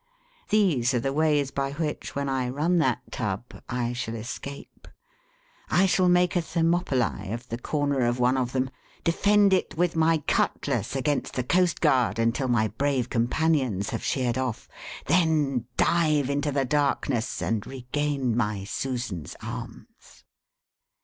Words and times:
These 0.49 0.95
are 0.95 0.99
the 0.99 1.13
ways 1.13 1.51
by 1.51 1.73
which, 1.73 2.15
when 2.15 2.27
I 2.27 2.49
run 2.49 2.79
that 2.79 3.01
tub, 3.11 3.61
I 3.69 3.93
shall 3.93 4.15
escape. 4.15 4.87
I 5.69 5.85
shall 5.85 6.09
make 6.09 6.35
a 6.35 6.39
Thermopylæ 6.41 7.31
of 7.31 7.47
the 7.49 7.59
corner 7.59 8.07
of 8.07 8.19
one 8.19 8.35
of 8.35 8.51
them, 8.51 8.71
defend 9.03 9.53
it 9.53 9.77
with 9.77 9.95
my 9.95 10.17
cutlass 10.27 10.95
against 10.95 11.35
the 11.35 11.43
coast 11.43 11.81
guard 11.81 12.17
until 12.17 12.47
my 12.47 12.67
brave 12.67 13.11
companions 13.11 13.91
have 13.91 14.03
sheered 14.03 14.39
off, 14.39 14.67
then 15.05 15.67
dive 15.77 16.31
into 16.31 16.51
the 16.51 16.65
darkness, 16.65 17.39
and 17.39 17.67
regain 17.67 18.35
my 18.35 18.63
Susan's 18.63 19.35
arms. 19.43 20.23